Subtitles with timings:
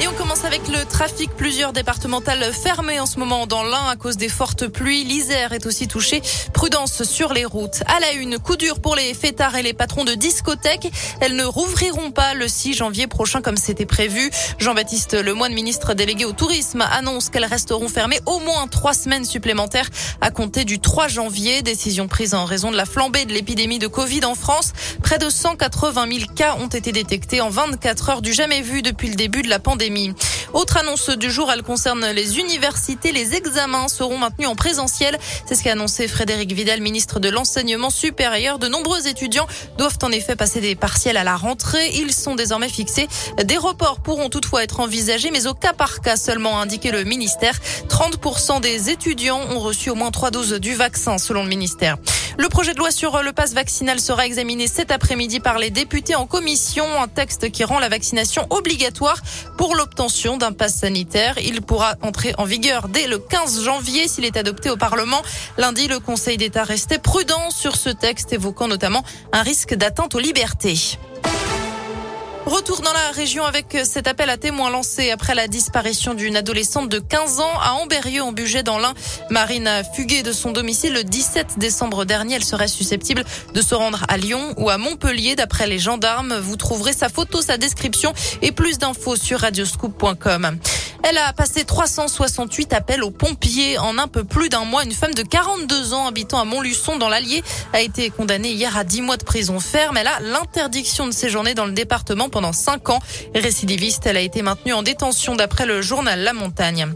[0.00, 1.30] Et on commence avec le trafic.
[1.36, 5.04] Plusieurs départementales fermées en ce moment dans l'Ain à cause des fortes pluies.
[5.04, 6.20] L'Isère est aussi touchée.
[6.52, 7.84] Prudence sur les routes.
[7.86, 10.90] À la une, coup dur pour les fêtards et les patrons de discothèques.
[11.20, 14.30] Elles ne rouvriront pas le 6 janvier prochain comme c'était prévu.
[14.58, 19.88] Jean-Baptiste Lemoyne, ministre délégué au tourisme, annonce qu'elles resteront fermées au moins trois semaines supplémentaires
[20.20, 21.62] à compter du 3 janvier.
[21.62, 24.72] Décision prise en raison de la flambée de l'épidémie de Covid en France.
[25.04, 29.08] Près de 180 000 cas ont été détectés en 24 heures du jamais vu depuis
[29.08, 29.83] le début de la pandémie.
[30.52, 33.12] Autre annonce du jour, elle concerne les universités.
[33.12, 35.18] Les examens seront maintenus en présentiel.
[35.46, 38.58] C'est ce qu'a annoncé Frédéric Vidal, ministre de l'Enseignement supérieur.
[38.58, 41.90] De nombreux étudiants doivent en effet passer des partiels à la rentrée.
[41.94, 43.08] Ils sont désormais fixés.
[43.42, 47.04] Des reports pourront toutefois être envisagés, mais au cas par cas seulement, a indiqué le
[47.04, 47.54] ministère.
[47.88, 51.96] 30% des étudiants ont reçu au moins trois doses du vaccin, selon le ministère.
[52.36, 56.16] Le projet de loi sur le passe vaccinal sera examiné cet après-midi par les députés
[56.16, 56.84] en commission.
[57.00, 59.18] Un texte qui rend la vaccination obligatoire
[59.56, 61.38] pour l'obtention d'un passe sanitaire.
[61.38, 65.22] Il pourra entrer en vigueur dès le 15 janvier s'il est adopté au Parlement.
[65.58, 70.20] Lundi, le Conseil d'État restait prudent sur ce texte, évoquant notamment un risque d'atteinte aux
[70.20, 70.98] libertés.
[72.46, 76.90] Retour dans la région avec cet appel à témoins lancé après la disparition d'une adolescente
[76.90, 78.92] de 15 ans à Amberieu en budget dans l'Ain.
[79.30, 82.34] Marine a fugué de son domicile le 17 décembre dernier.
[82.34, 86.36] Elle serait susceptible de se rendre à Lyon ou à Montpellier d'après les gendarmes.
[86.36, 90.58] Vous trouverez sa photo, sa description et plus d'infos sur radioscoop.com.
[91.06, 94.84] Elle a passé 368 appels aux pompiers en un peu plus d'un mois.
[94.84, 98.84] Une femme de 42 ans habitant à Montluçon dans l'Allier a été condamnée hier à
[98.84, 99.98] 10 mois de prison ferme.
[99.98, 103.00] Elle a l'interdiction de séjourner dans le département pendant 5 ans.
[103.34, 106.94] Récidiviste, elle a été maintenue en détention d'après le journal La Montagne.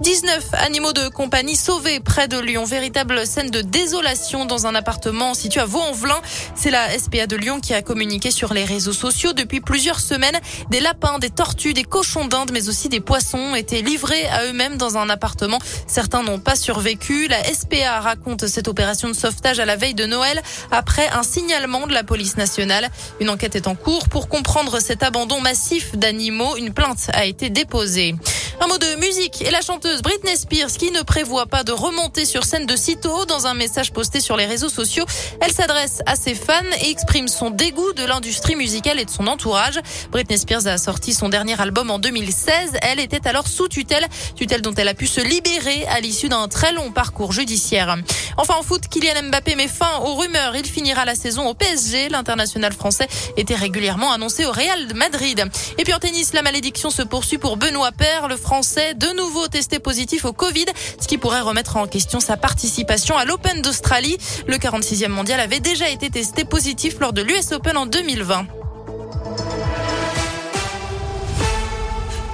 [0.00, 2.64] 19 animaux de compagnie sauvés près de Lyon.
[2.64, 6.18] Véritable scène de désolation dans un appartement situé à Vaux-en-Velin.
[6.54, 10.40] C'est la SPA de Lyon qui a communiqué sur les réseaux sociaux depuis plusieurs semaines.
[10.70, 14.78] Des lapins, des tortues, des cochons d'Inde, mais aussi des poissons étaient livrés à eux-mêmes
[14.78, 15.58] dans un appartement.
[15.86, 17.28] Certains n'ont pas survécu.
[17.28, 21.86] La SPA raconte cette opération de sauvetage à la veille de Noël après un signalement
[21.86, 22.88] de la police nationale.
[23.20, 26.56] Une enquête est en cours pour comprendre cet abandon massif d'animaux.
[26.56, 28.14] Une plainte a été déposée.
[28.62, 32.26] Un mot de musique et la chanteuse Britney Spears qui ne prévoit pas de remonter
[32.26, 35.06] sur scène de sitôt dans un message posté sur les réseaux sociaux.
[35.40, 39.28] Elle s'adresse à ses fans et exprime son dégoût de l'industrie musicale et de son
[39.28, 39.80] entourage.
[40.12, 42.72] Britney Spears a sorti son dernier album en 2016.
[42.82, 44.06] Elle était alors sous tutelle,
[44.36, 47.96] tutelle dont elle a pu se libérer à l'issue d'un très long parcours judiciaire.
[48.36, 50.54] Enfin en foot, Kylian Mbappé met fin aux rumeurs.
[50.54, 52.10] Il finira la saison au PSG.
[52.10, 55.46] L'international français était régulièrement annoncé au Real de Madrid.
[55.78, 58.28] Et puis en tennis, la malédiction se poursuit pour Benoît Paire.
[58.50, 60.64] De nouveau testé positif au Covid,
[61.00, 64.18] ce qui pourrait remettre en question sa participation à l'Open d'Australie.
[64.48, 68.46] Le 46e mondial avait déjà été testé positif lors de l'US Open en 2020.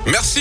[0.06, 0.34] Merci.